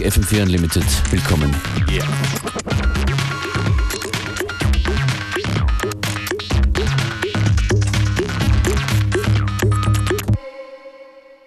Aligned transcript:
FM4 0.00 0.40
Unlimited. 0.40 0.84
Willkommen. 1.10 1.50
Yeah. 1.88 2.06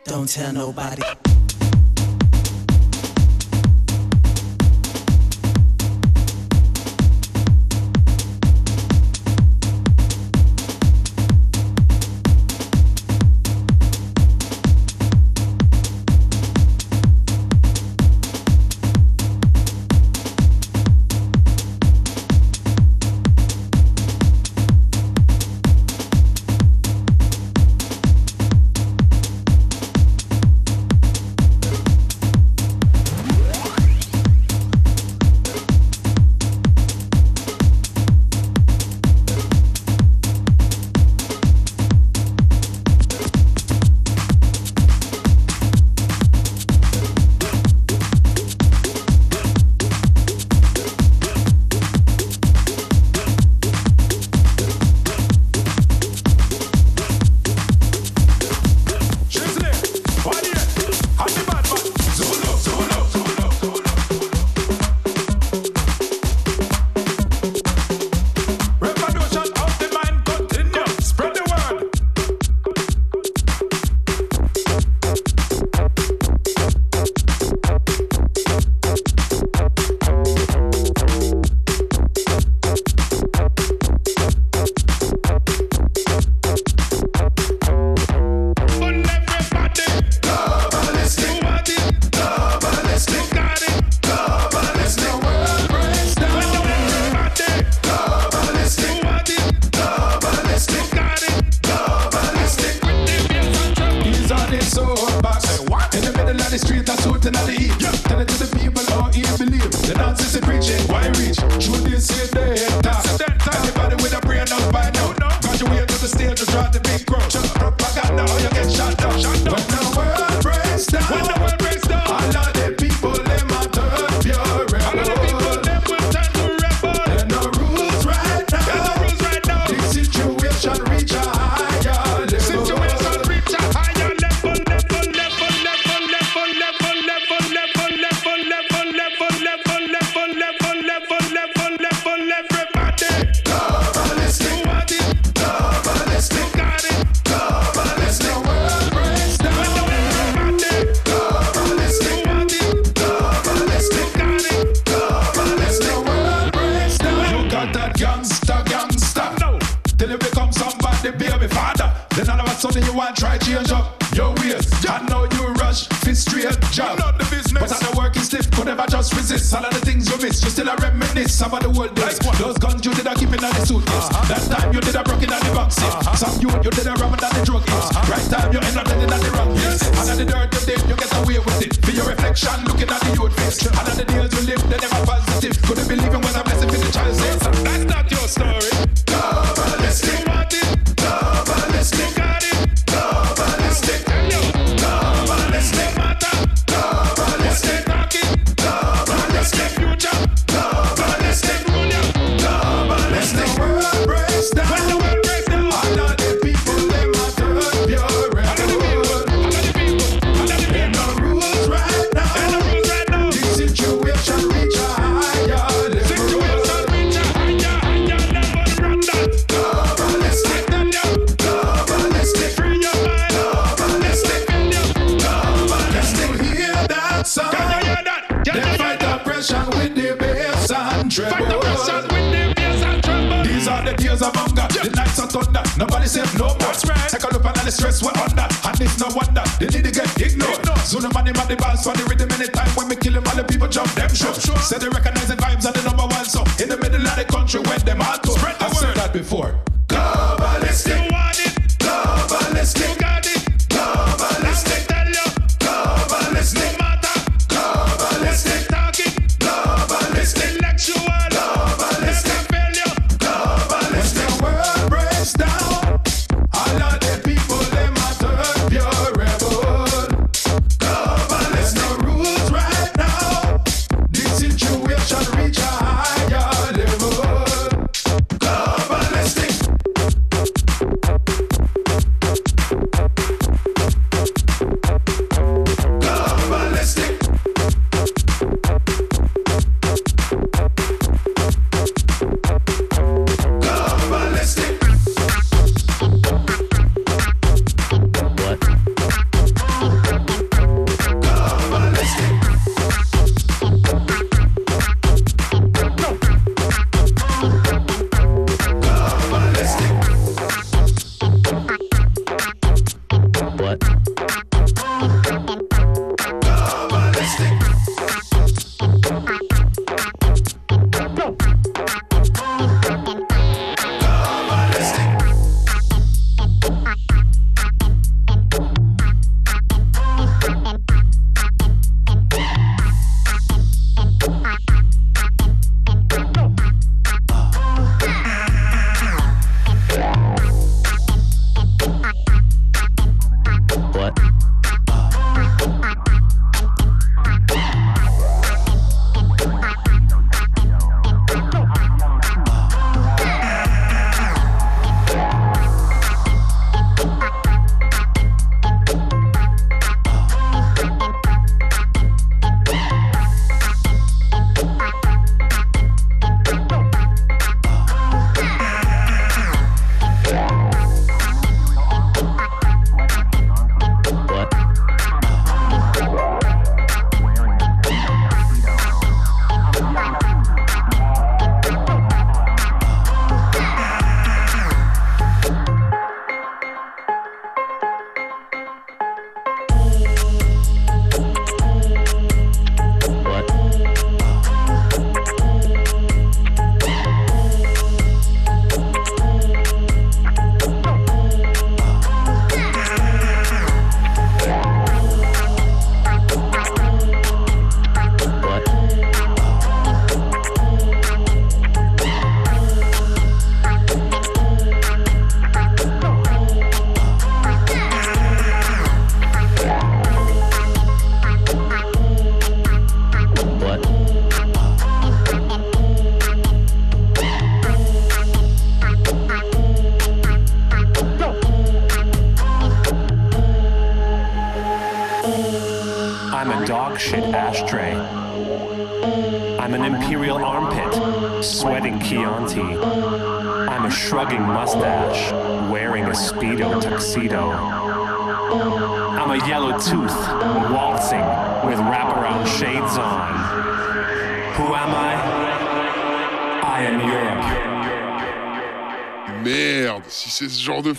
Don't 0.05 0.27
tell 0.27 0.53
nobody. 0.53 1.30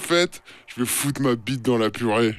Fête, 0.03 0.43
je 0.67 0.81
vais 0.81 0.87
foutre 0.87 1.23
ma 1.23 1.37
bite 1.37 1.63
dans 1.63 1.79
la 1.79 1.91
purée. 1.91 2.35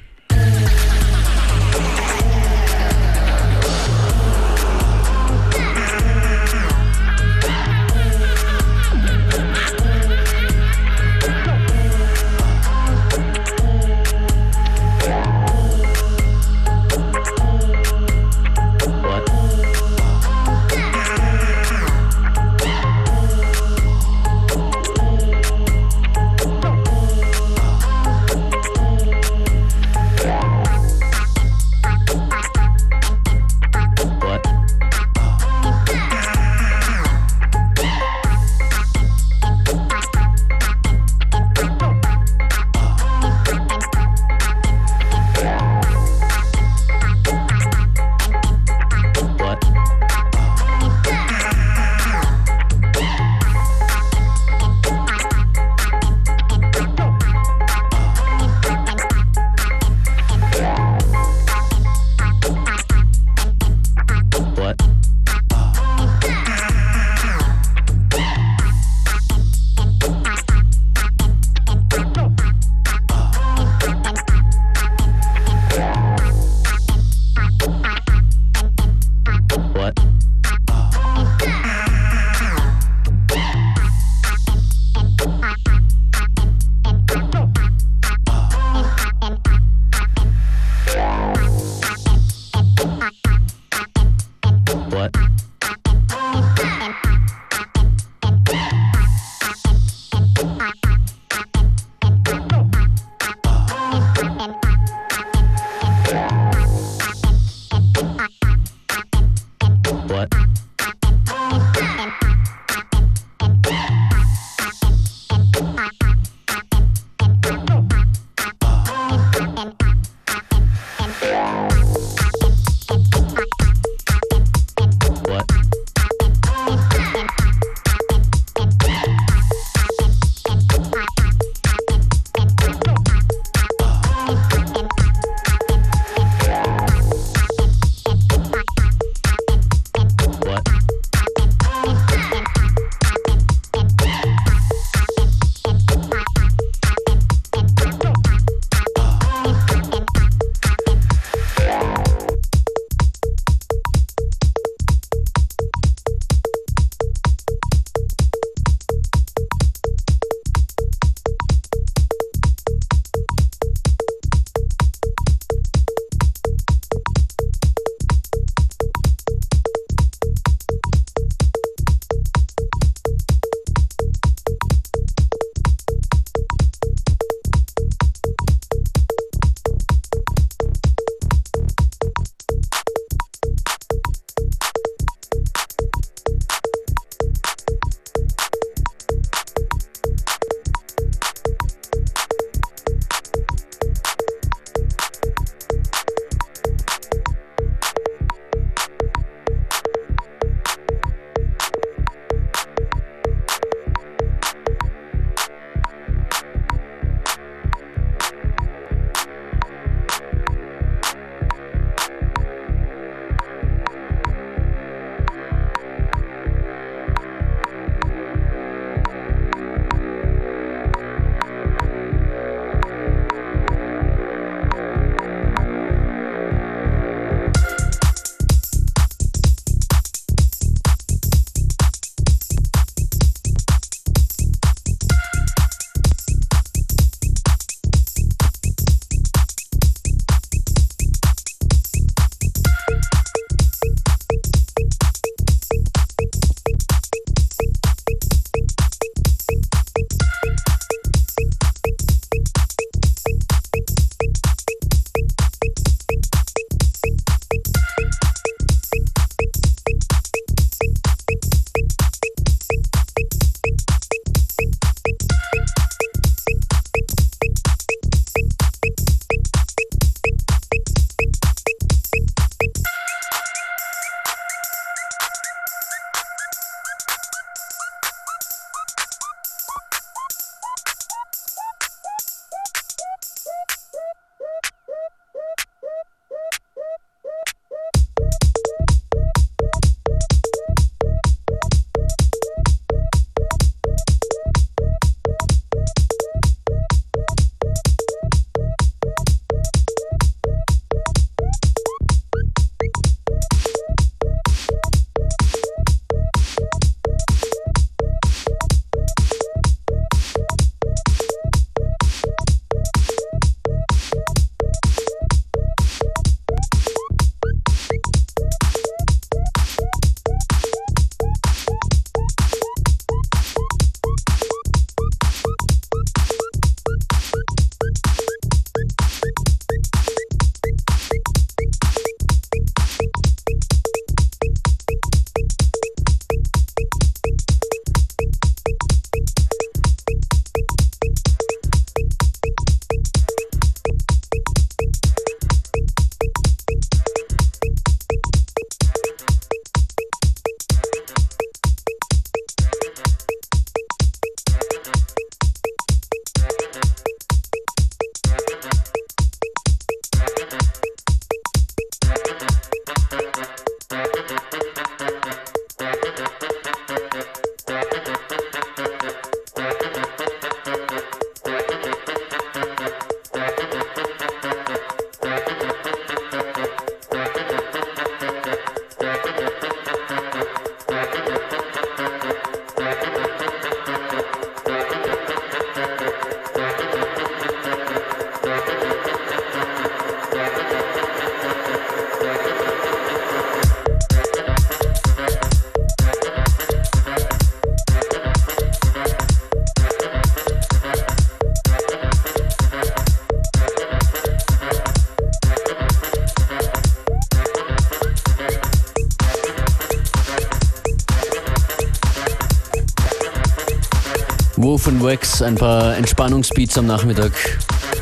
Wax, 415.14 415.42
ein 415.42 415.54
paar 415.54 415.96
Entspannungsbeats 415.96 416.76
am 416.76 416.86
Nachmittag. 416.86 417.30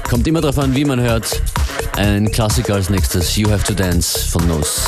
Kommt 0.09 0.27
immer 0.27 0.41
darauf 0.41 0.59
an, 0.59 0.75
wie 0.75 0.85
man 0.87 0.99
hört. 0.99 1.43
Ein 1.97 2.31
Klassiker 2.31 2.75
als 2.75 2.89
nächstes, 2.89 3.37
You 3.37 3.51
Have 3.51 3.65
to 3.65 3.75
Dance 3.75 4.19
von 4.31 4.47
Nose. 4.49 4.81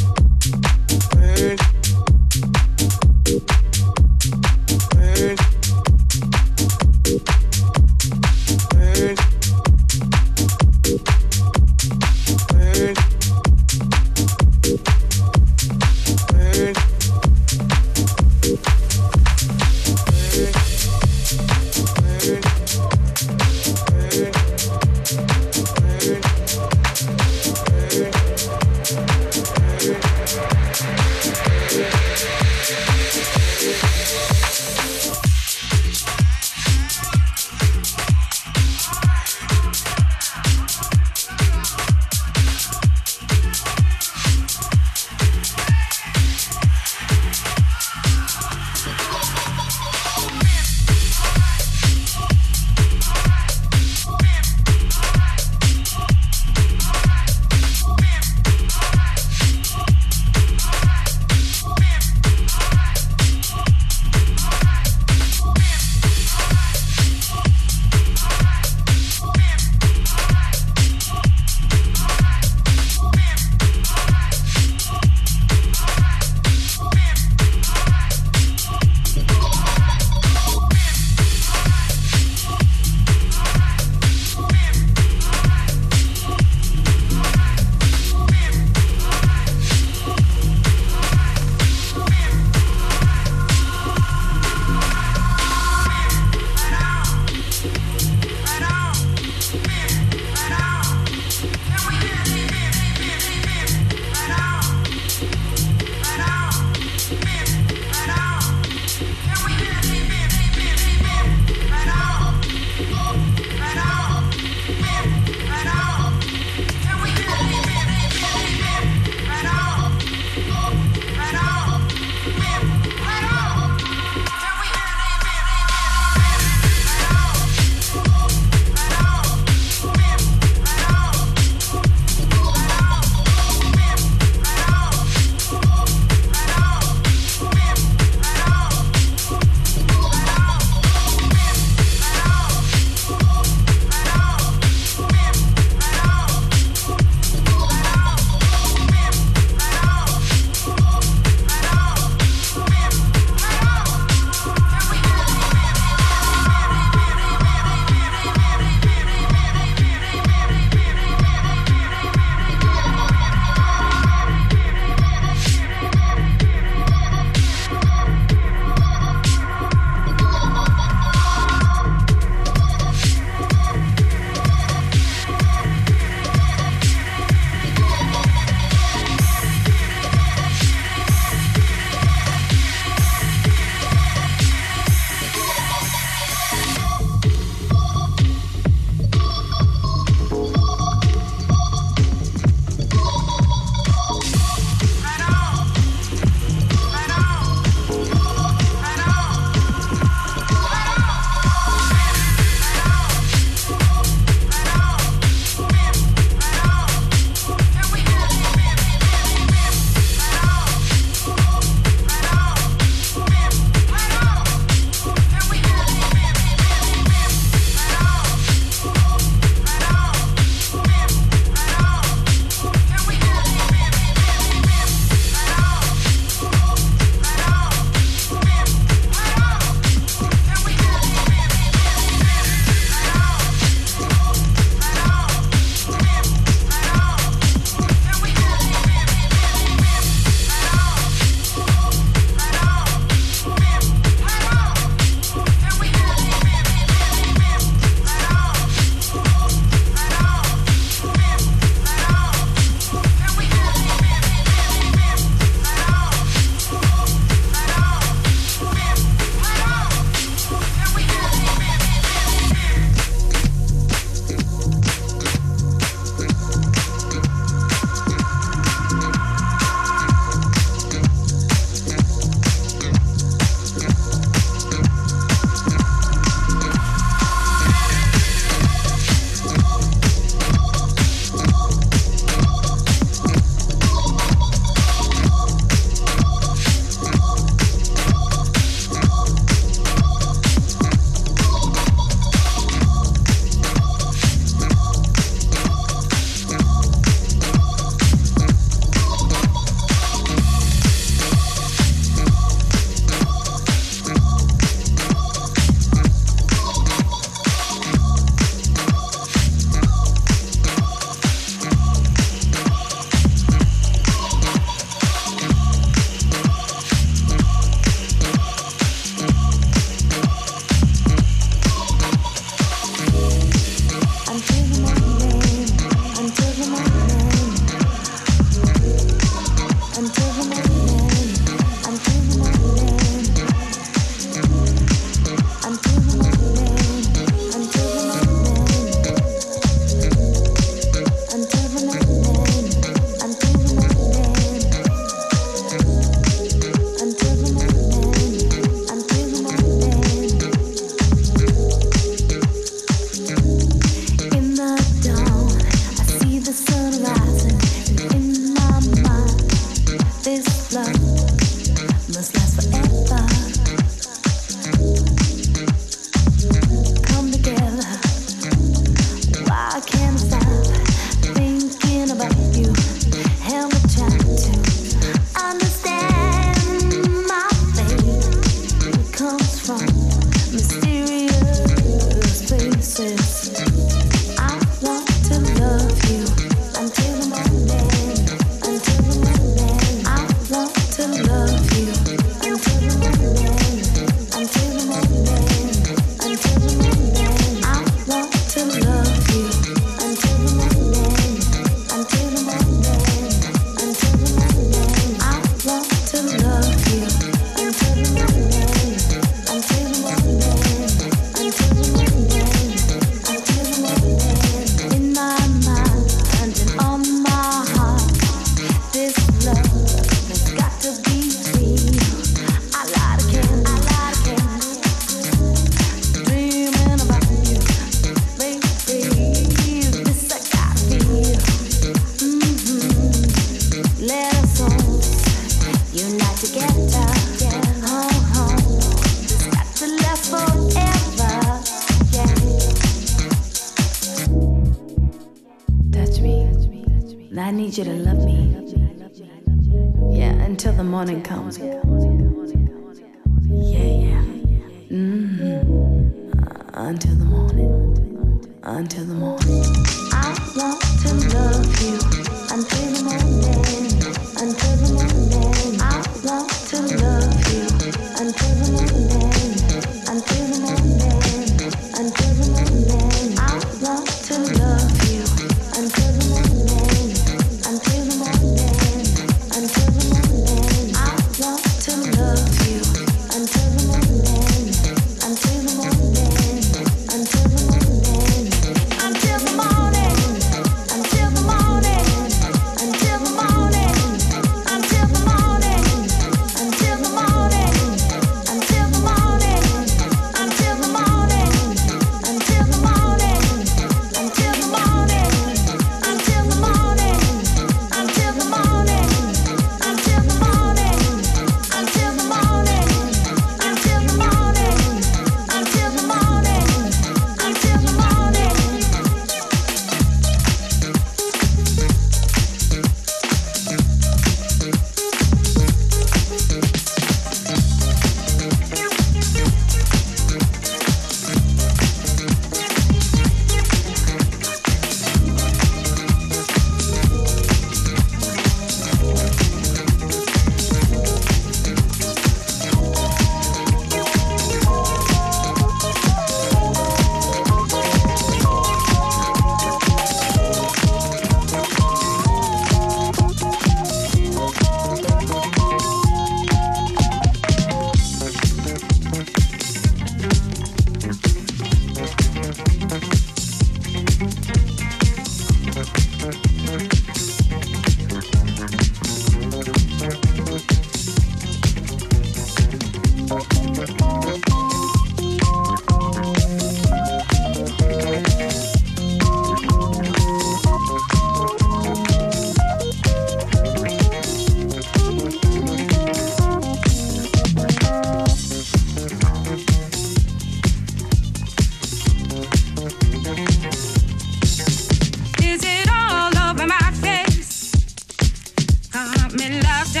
me 599.33 599.61
locked 599.61 600.00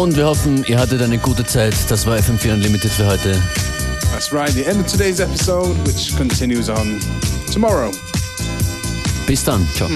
Und 0.00 0.16
wir 0.16 0.24
hoffen, 0.24 0.64
ihr 0.64 0.78
hattet 0.78 1.02
eine 1.02 1.18
gute 1.18 1.44
Zeit. 1.44 1.74
Das 1.90 2.06
war 2.06 2.16
FM4 2.16 2.54
Unlimited 2.54 2.90
für 2.90 3.06
heute. 3.06 3.32
That's 4.10 4.32
right, 4.32 4.48
the 4.48 4.64
end 4.64 4.80
of 4.80 4.86
today's 4.86 5.20
episode, 5.20 5.76
which 5.86 6.16
continues 6.16 6.70
on 6.70 6.98
tomorrow. 7.52 7.92
Bis 9.26 9.44
dann. 9.44 9.68
Ciao. 9.76 9.90